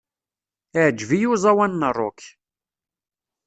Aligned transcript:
Iεǧeb-iyi 0.81 1.27
uẓawan 1.33 1.71
n 1.87 1.91
rock. 1.99 2.21